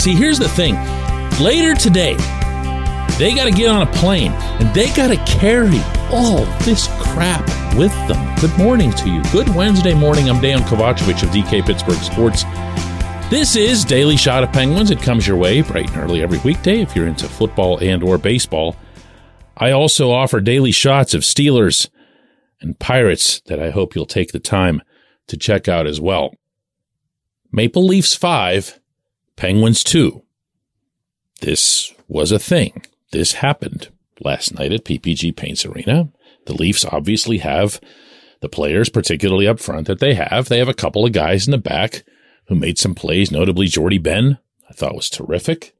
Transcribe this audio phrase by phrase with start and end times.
[0.00, 0.76] See, here's the thing.
[1.44, 2.14] Later today,
[3.18, 5.78] they got to get on a plane and they got to carry
[6.10, 8.34] all this crap with them.
[8.40, 9.22] Good morning to you.
[9.24, 10.30] Good Wednesday morning.
[10.30, 12.44] I'm Dejan Kovacevic of DK Pittsburgh Sports.
[13.28, 14.90] This is Daily Shot of Penguins.
[14.90, 18.16] It comes your way bright and early every weekday if you're into football and or
[18.16, 18.76] baseball.
[19.58, 21.90] I also offer daily shots of Steelers
[22.62, 24.80] and Pirates that I hope you'll take the time
[25.26, 26.32] to check out as well.
[27.52, 28.79] Maple Leafs 5,
[29.40, 30.22] Penguins 2.
[31.40, 32.84] This was a thing.
[33.10, 33.88] This happened
[34.20, 36.10] last night at PPG Paints Arena.
[36.44, 37.80] The Leafs obviously have
[38.40, 40.50] the players, particularly up front, that they have.
[40.50, 42.04] They have a couple of guys in the back
[42.48, 44.36] who made some plays, notably Jordie Benn,
[44.68, 45.74] I thought was terrific.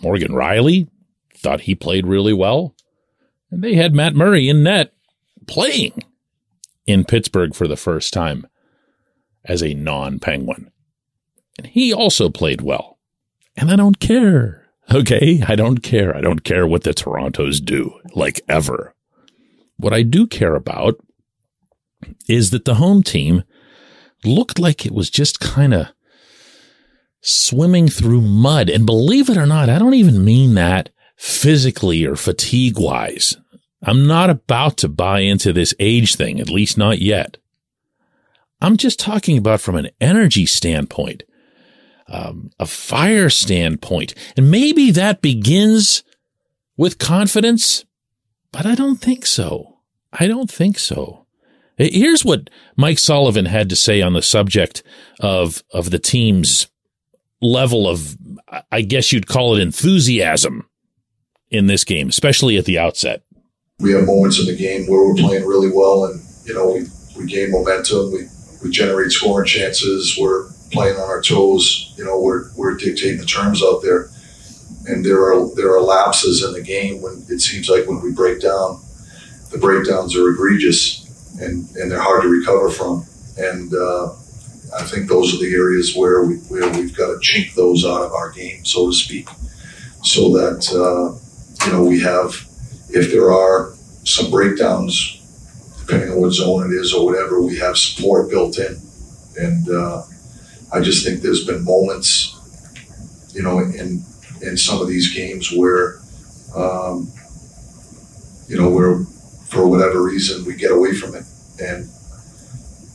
[0.00, 0.88] Morgan Rielly,
[1.34, 2.74] thought he played really well.
[3.50, 4.94] And they had Matt Murray in net
[5.46, 6.02] playing
[6.86, 8.46] in Pittsburgh for the first time
[9.44, 10.70] as a non Penguin.
[11.58, 12.98] And he also played well.
[13.56, 14.68] And I don't care.
[14.92, 15.42] Okay.
[15.46, 16.16] I don't care.
[16.16, 18.94] I don't care what the Torontos do, like ever.
[19.78, 20.96] What I do care about
[22.28, 23.42] is that the home team
[24.24, 25.88] looked like it was just kind of
[27.20, 28.70] swimming through mud.
[28.70, 33.36] And believe it or not, I don't even mean that physically or fatigue wise.
[33.82, 37.38] I'm not about to buy into this age thing, at least not yet.
[38.60, 41.24] I'm just talking about from an energy standpoint
[42.08, 44.14] um, a fire standpoint.
[44.36, 46.02] And maybe that begins
[46.76, 47.84] with confidence,
[48.52, 49.78] but I don't think so.
[50.12, 51.26] I don't think so.
[51.78, 54.82] Here's what Mike Sullivan had to say on the subject
[55.20, 56.68] of, of the team's
[57.42, 58.16] level of,
[58.72, 60.68] I guess you'd call it enthusiasm
[61.50, 63.22] in this game, especially at the outset.
[63.78, 66.86] We have moments in the game where we're playing really well and, you know, we,
[67.18, 68.10] we gain momentum.
[68.10, 68.26] We,
[68.64, 70.16] we generate scoring chances.
[70.18, 71.94] We're playing on our toes.
[71.96, 74.10] You know, we're, we're dictating the terms out there.
[74.88, 78.12] And there are there are lapses in the game when it seems like when we
[78.12, 78.80] break down,
[79.50, 81.02] the breakdowns are egregious
[81.40, 83.04] and, and they're hard to recover from.
[83.36, 84.12] And uh,
[84.78, 88.02] I think those are the areas where, we, where we've got to chink those out
[88.02, 89.28] of our game, so to speak,
[90.02, 92.30] so that uh, you know we have
[92.90, 95.20] if there are some breakdowns,
[95.80, 98.80] depending on what zone it is or whatever, we have support built in.
[99.36, 100.02] And uh,
[100.72, 102.32] I just think there's been moments,
[103.34, 104.02] you know, in
[104.42, 105.98] in some of these games where,
[106.54, 107.10] um,
[108.48, 109.04] you know, where
[109.48, 111.24] for whatever reason we get away from it,
[111.60, 111.88] and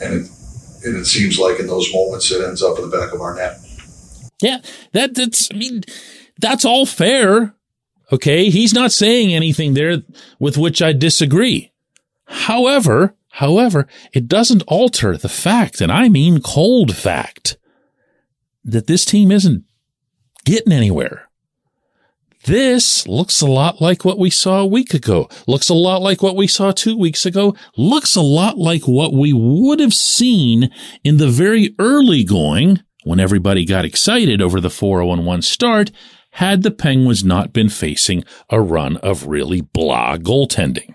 [0.00, 0.30] and it
[0.84, 3.34] and it seems like in those moments it ends up in the back of our
[3.34, 3.58] net.
[4.40, 4.58] Yeah,
[4.92, 5.82] that that's I mean
[6.38, 7.54] that's all fair.
[8.12, 10.02] Okay, he's not saying anything there
[10.38, 11.72] with which I disagree.
[12.26, 17.56] However, However, it doesn't alter the fact, and I mean cold fact,
[18.62, 19.64] that this team isn't
[20.44, 21.28] getting anywhere.
[22.44, 26.22] This looks a lot like what we saw a week ago, looks a lot like
[26.22, 30.70] what we saw two weeks ago, looks a lot like what we would have seen
[31.02, 35.90] in the very early going when everybody got excited over the 401 start
[36.32, 40.94] had the Penguins not been facing a run of really blah goaltending.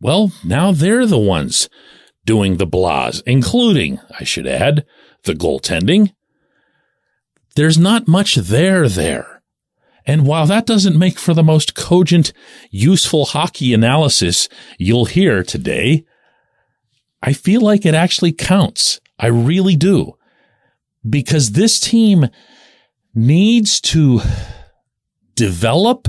[0.00, 1.68] Well, now they're the ones
[2.24, 4.84] doing the blahs, including, I should add,
[5.24, 6.12] the goaltending.
[7.54, 9.42] There's not much there there.
[10.04, 12.32] And while that doesn't make for the most cogent,
[12.70, 14.48] useful hockey analysis
[14.78, 16.04] you'll hear today,
[17.22, 19.00] I feel like it actually counts.
[19.18, 20.12] I really do.
[21.08, 22.28] Because this team
[23.14, 24.20] needs to
[25.34, 26.08] develop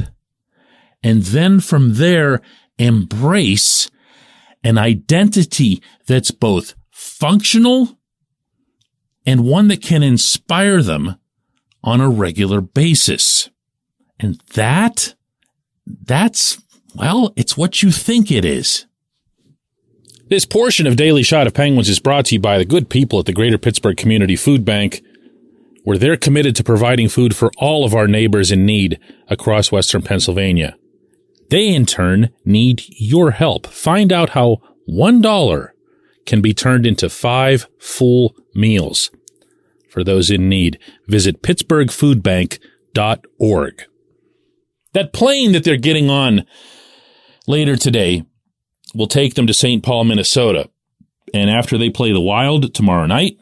[1.01, 2.41] and then from there
[2.77, 3.89] embrace
[4.63, 7.97] an identity that's both functional
[9.25, 11.18] and one that can inspire them
[11.83, 13.50] on a regular basis.
[14.19, 15.15] And that,
[15.85, 16.62] that's,
[16.95, 18.85] well, it's what you think it is.
[20.30, 23.19] This portion of Daily Shot of Penguins is brought to you by the good people
[23.19, 25.01] at the Greater Pittsburgh Community Food Bank,
[25.83, 29.00] where they're committed to providing food for all of our neighbors in need
[29.30, 30.75] across Western Pennsylvania.
[31.49, 33.67] They in turn need your help.
[33.67, 34.57] Find out how
[34.89, 35.69] $1
[36.25, 39.09] can be turned into five full meals.
[39.89, 40.77] For those in need,
[41.07, 43.83] visit pittsburghfoodbank.org.
[44.94, 46.45] That plane that they're getting on
[47.47, 48.23] later today
[48.94, 49.83] will take them to St.
[49.83, 50.69] Paul, Minnesota.
[51.33, 53.38] And after they play the Wild tomorrow night,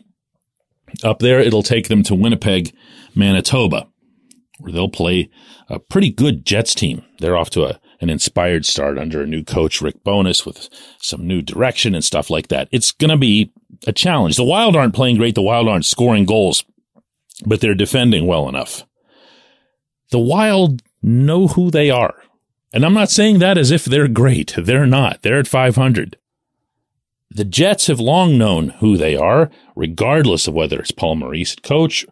[1.03, 2.73] up there, it'll take them to Winnipeg,
[3.13, 3.87] Manitoba,
[4.59, 5.29] where they'll play
[5.69, 7.03] a pretty good Jets team.
[7.19, 10.69] They're off to a, an inspired start under a new coach, Rick Bowness, with
[10.99, 12.69] some new direction and stuff like that.
[12.71, 13.51] It's going to be
[13.87, 14.37] a challenge.
[14.37, 15.33] The Wild aren't playing great.
[15.33, 16.63] The Wild aren't scoring goals,
[17.47, 18.85] but they're defending well enough.
[20.11, 22.13] The Wild know who they are.
[22.71, 24.53] And I'm not saying that as if they're great.
[24.55, 25.23] They're not.
[25.23, 26.17] They're at 500.
[27.31, 32.05] The Jets have long known who they are, regardless of whether it's Paul Maurice coach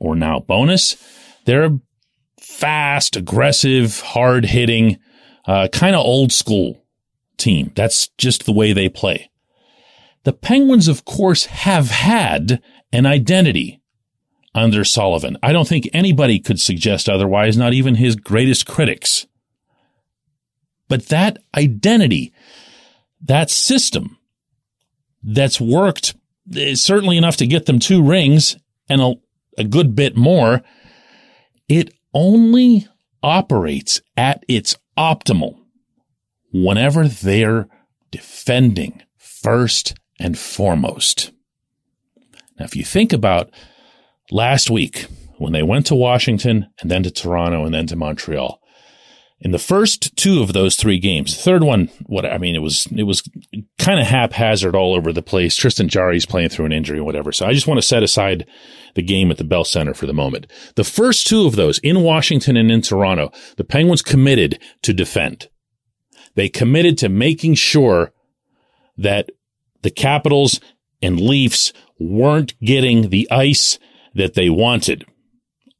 [0.00, 0.96] or now Bowness.
[1.44, 1.78] They're
[2.40, 4.98] fast, aggressive, hard hitting,
[5.48, 6.84] uh, kind of old school
[7.38, 7.72] team.
[7.74, 9.30] That's just the way they play.
[10.24, 12.62] The Penguins, of course, have had
[12.92, 13.80] an identity
[14.54, 15.38] under Sullivan.
[15.42, 19.26] I don't think anybody could suggest otherwise, not even his greatest critics.
[20.88, 22.32] But that identity,
[23.22, 24.18] that system
[25.22, 26.14] that's worked
[26.74, 28.56] certainly enough to get them two rings
[28.88, 29.14] and a,
[29.56, 30.62] a good bit more.
[31.68, 32.86] It only
[33.22, 35.56] operates at its optimal
[36.52, 37.68] whenever they're
[38.10, 41.30] defending first and foremost.
[42.58, 43.50] Now, if you think about
[44.30, 45.06] last week
[45.38, 48.60] when they went to Washington and then to Toronto and then to Montreal,
[49.40, 52.62] in the first two of those three games, the third one, what I mean, it
[52.62, 53.22] was it was
[53.78, 55.54] kind of haphazard all over the place.
[55.54, 57.30] Tristan Jarry's playing through an injury and whatever.
[57.30, 58.46] So I just want to set aside
[58.94, 60.48] the game at the Bell Center for the moment.
[60.74, 65.48] The first two of those in Washington and in Toronto, the Penguins committed to defend.
[66.34, 68.12] They committed to making sure
[68.96, 69.30] that
[69.82, 70.60] the Capitals
[71.00, 73.78] and Leafs weren't getting the ice
[74.14, 75.04] that they wanted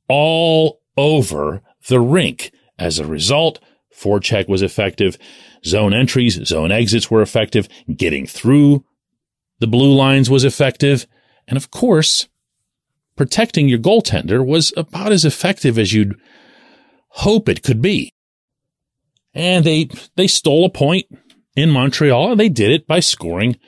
[0.08, 2.52] all over the rink.
[2.78, 3.58] As a result,
[3.94, 5.18] forecheck was effective.
[5.64, 7.68] Zone entries, zone exits were effective.
[7.94, 8.84] Getting through
[9.58, 11.06] the blue lines was effective.
[11.46, 12.28] And of course,
[13.16, 16.14] protecting your goaltender was about as effective as you'd
[17.08, 18.10] hope it could be.
[19.34, 21.06] And they, they stole a point
[21.56, 23.58] in Montreal and they did it by scoring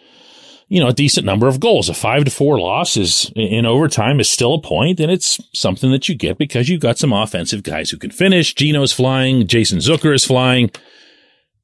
[0.71, 1.89] you know, a decent number of goals.
[1.89, 5.91] A five to four loss is in overtime is still a point, and it's something
[5.91, 8.55] that you get because you've got some offensive guys who can finish.
[8.55, 10.71] Geno's flying, Jason Zucker is flying,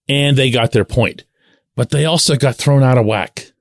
[0.08, 1.25] and they got their point.
[1.76, 3.53] But they also got thrown out of whack.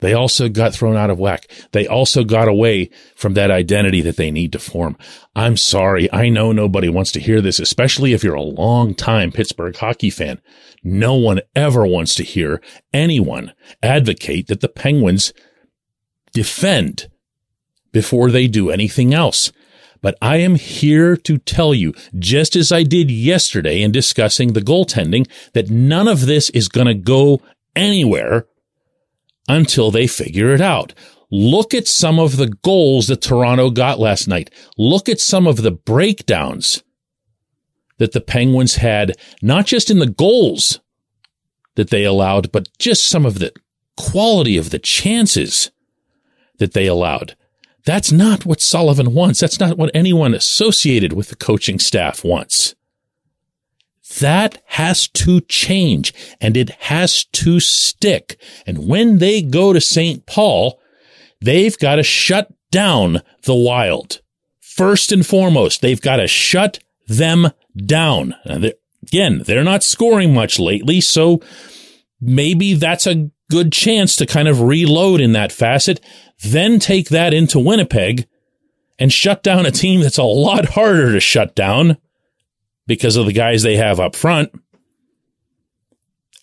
[0.00, 1.50] They also got thrown out of whack.
[1.72, 4.96] They also got away from that identity that they need to form.
[5.36, 6.12] I'm sorry.
[6.12, 10.10] I know nobody wants to hear this, especially if you're a long time Pittsburgh hockey
[10.10, 10.40] fan.
[10.82, 12.60] No one ever wants to hear
[12.92, 13.52] anyone
[13.82, 15.32] advocate that the Penguins
[16.32, 17.08] defend
[17.92, 19.52] before they do anything else.
[20.02, 24.62] But I am here to tell you, just as I did yesterday in discussing the
[24.62, 27.42] goaltending, that none of this is going to go
[27.76, 28.46] anywhere
[29.50, 30.94] until they figure it out.
[31.30, 34.50] Look at some of the goals that Toronto got last night.
[34.76, 36.82] Look at some of the breakdowns
[37.98, 40.80] that the Penguins had, not just in the goals
[41.76, 43.52] that they allowed, but just some of the
[43.96, 45.70] quality of the chances
[46.58, 47.36] that they allowed.
[47.84, 49.40] That's not what Sullivan wants.
[49.40, 52.74] That's not what anyone associated with the coaching staff wants.
[54.18, 58.40] That has to change and it has to stick.
[58.66, 60.26] And when they go to St.
[60.26, 60.80] Paul,
[61.40, 64.20] they've got to shut down the wild.
[64.60, 68.34] First and foremost, they've got to shut them down.
[68.44, 71.40] They're, again, they're not scoring much lately, so
[72.20, 76.00] maybe that's a good chance to kind of reload in that facet,
[76.42, 78.26] then take that into Winnipeg
[78.98, 81.96] and shut down a team that's a lot harder to shut down
[82.90, 84.52] because of the guys they have up front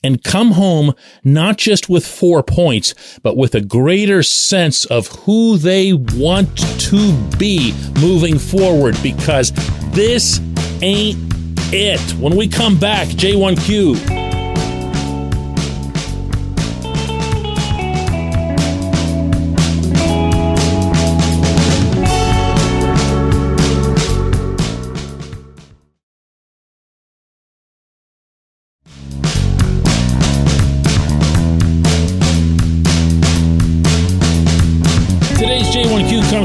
[0.02, 0.94] and come home
[1.26, 7.12] not just with four points, but with a greater sense of who they want to
[7.38, 9.52] be moving forward because
[9.92, 10.40] this
[10.82, 11.18] ain't
[11.74, 12.00] it.
[12.14, 14.27] When we come back, J1Q.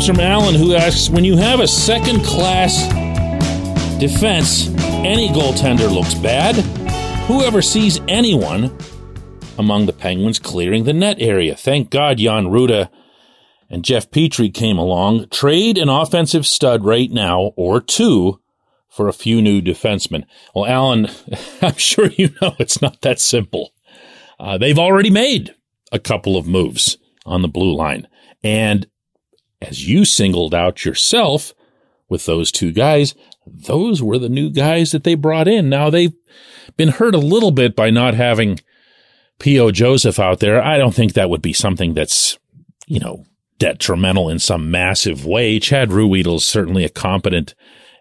[0.02, 2.88] Comes from Alan, who asks When you have a second class
[4.00, 4.66] defense,
[5.04, 6.56] any goaltender looks bad.
[7.26, 8.76] Whoever sees anyone
[9.58, 11.54] among the Penguins clearing the net area.
[11.54, 12.90] Thank God Jan Rutta
[13.70, 15.28] and Jeff Petry came along.
[15.28, 18.40] Trade an offensive stud right now or two
[18.88, 20.24] for a few new defensemen.
[20.52, 21.10] Well, Alan,
[21.62, 23.72] I'm sure you know it's not that simple.
[24.40, 25.54] Uh, they've already made
[25.92, 28.08] a couple of moves on the blue line.
[28.42, 28.88] And
[29.62, 31.54] as you singled out yourself
[32.08, 33.14] with those two guys,
[33.46, 35.68] those were the new guys that they brought in.
[35.68, 36.14] Now they've
[36.76, 38.60] been hurt a little bit by not having
[39.38, 39.70] P.O.
[39.72, 40.62] Joseph out there.
[40.62, 42.38] I don't think that would be something that's,
[42.86, 43.24] you know,
[43.58, 45.58] detrimental in some massive way.
[45.58, 47.54] Chad Ruhwedel's certainly a competent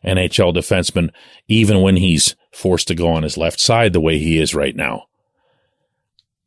[0.06, 1.10] NHL defenseman,
[1.48, 4.76] even when he's forced to go on his left side the way he is right
[4.76, 5.06] now.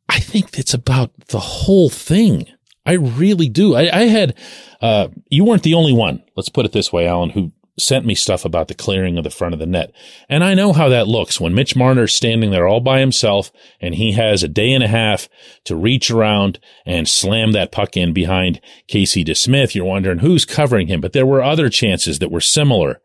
[0.07, 2.47] I think it's about the whole thing.
[2.85, 3.75] I really do.
[3.75, 4.35] I, I had,
[4.81, 6.23] uh, you weren't the only one.
[6.35, 9.29] Let's put it this way, Alan, who sent me stuff about the clearing of the
[9.29, 9.91] front of the net.
[10.29, 13.51] And I know how that looks when Mitch Marner's standing there all by himself
[13.81, 15.27] and he has a day and a half
[15.65, 19.75] to reach around and slam that puck in behind Casey DeSmith.
[19.75, 23.01] You're wondering who's covering him, but there were other chances that were similar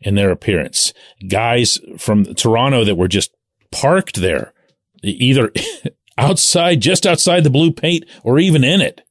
[0.00, 0.94] in their appearance.
[1.28, 3.30] Guys from Toronto that were just
[3.70, 4.54] parked there,
[5.02, 5.52] either
[6.18, 9.02] outside, just outside the blue paint or even in it.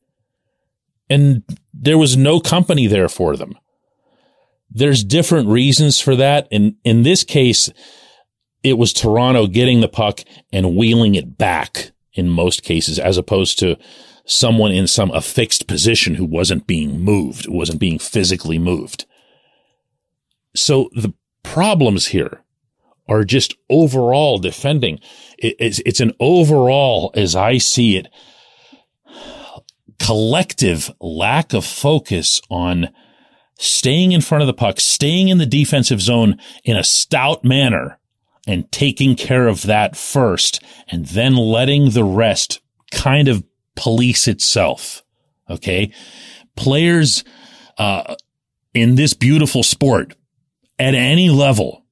[1.13, 3.55] And there was no company there for them.
[4.72, 6.48] There's different reasons for that.
[6.50, 7.70] In, in this case,
[8.63, 13.60] it was Toronto getting the puck and wheeling it back in most cases, as opposed
[13.60, 13.77] to
[14.25, 19.05] someone in some affixed position who wasn't being moved, wasn't being physically moved.
[20.55, 22.41] So the problems here
[23.08, 25.00] are just overall defending.
[25.38, 28.08] It's an overall, as I see it,
[30.00, 32.90] collective lack of focus on
[33.58, 38.00] staying in front of the puck, staying in the defensive zone in a stout manner
[38.48, 43.44] and taking care of that first and then letting the rest kind of
[43.76, 45.04] police itself.
[45.50, 45.92] Okay.
[46.56, 47.24] Players,
[47.78, 48.16] uh,
[48.74, 50.16] in this beautiful sport
[50.80, 51.86] at any level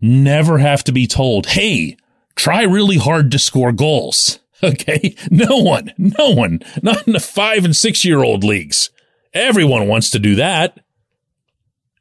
[0.00, 1.96] never have to be told, Hey,
[2.36, 4.40] try really hard to score goals.
[4.74, 5.14] Okay.
[5.30, 8.90] No one, no one, not in the five and six year old leagues.
[9.34, 10.80] Everyone wants to do that.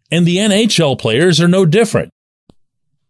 [0.09, 2.09] And the NHL players are no different.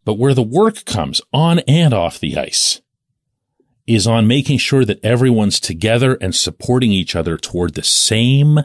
[0.05, 2.81] But where the work comes on and off the ice
[3.85, 8.59] is on making sure that everyone's together and supporting each other toward the same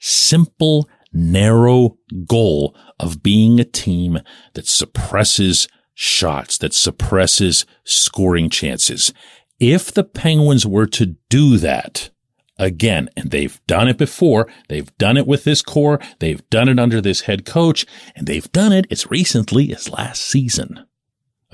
[0.00, 4.18] simple, narrow goal of being a team
[4.54, 9.12] that suppresses shots, that suppresses scoring chances.
[9.60, 12.10] If the Penguins were to do that
[12.58, 16.78] again, and they've done it before, they've done it with this core, they've done it
[16.78, 17.86] under this head coach,
[18.16, 20.84] and they've done it as recently as last season.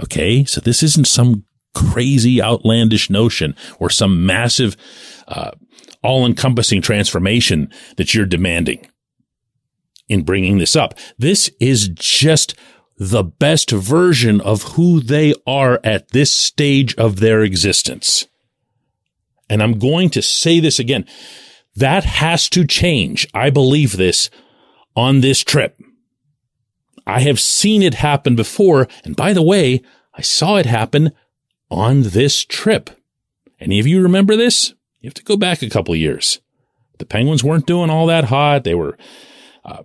[0.01, 0.45] Okay.
[0.45, 1.45] So this isn't some
[1.75, 4.77] crazy outlandish notion or some massive,
[5.29, 5.51] uh,
[6.03, 8.89] all encompassing transformation that you're demanding
[10.09, 10.95] in bringing this up.
[11.19, 12.55] This is just
[12.99, 18.26] the best version of who they are at this stage of their existence.
[19.49, 21.07] And I'm going to say this again.
[21.75, 23.29] That has to change.
[23.35, 24.31] I believe this
[24.97, 25.79] on this trip.
[27.07, 28.88] I have seen it happen before.
[29.05, 29.83] And by the way,
[30.15, 31.12] I saw it happen
[31.71, 32.91] on this trip.
[33.61, 34.75] Any of you remember this?
[35.00, 36.41] You have to go back a couple years.
[36.99, 38.65] The Penguins weren't doing all that hot.
[38.65, 38.97] They were
[39.65, 39.83] uh,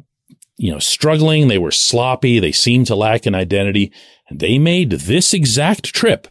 [0.62, 1.48] you know, struggling.
[1.48, 2.40] They were sloppy.
[2.40, 3.92] They seemed to lack an identity.
[4.30, 6.28] And they made this exact trip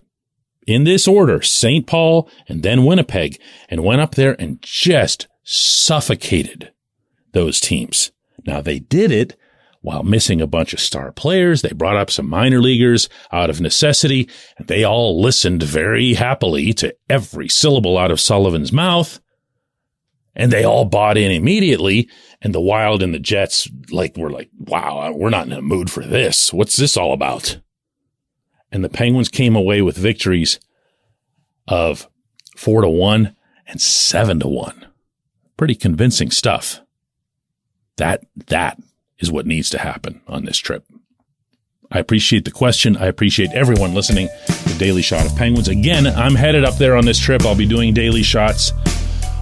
[0.69, 1.85] in this order, St.
[1.85, 6.73] Paul and then Winnipeg and went up there and just suffocated
[7.33, 8.13] those teams.
[8.47, 9.37] Now they did it
[9.81, 11.63] while missing a bunch of star players.
[11.63, 16.73] They brought up some minor leaguers out of necessity and they all listened very happily
[16.75, 19.19] to every syllable out of Sullivan's mouth.
[20.41, 22.09] And they all bought in immediately
[22.41, 25.91] and the Wild and the Jets, like, were like, wow, we're not in a mood
[25.91, 26.51] for this.
[26.51, 27.59] What's this all about?
[28.73, 30.59] And the Penguins came away with victories
[31.69, 32.09] of
[32.57, 34.87] four to one and seven to one.
[35.59, 36.81] Pretty convincing stuff.
[37.99, 38.79] That, that
[39.19, 40.87] is what needs to happen on this trip.
[41.91, 42.97] I appreciate the question.
[42.97, 45.69] I appreciate everyone listening to Daily Shot of Penguins.
[45.69, 47.43] Again, I'm headed up there on this trip.
[47.43, 48.73] I'll be doing daily shots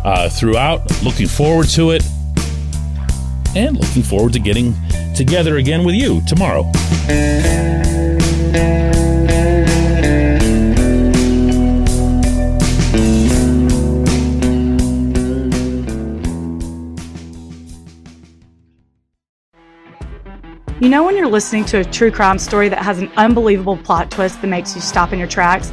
[0.05, 0.81] uh, throughout.
[1.02, 2.02] Looking forward to it
[3.57, 4.75] and looking forward to getting
[5.14, 6.71] together again with you tomorrow.
[20.81, 24.12] You know, when you're listening to a true crime story that has an unbelievable plot
[24.12, 25.73] twist that makes you stop in your tracks?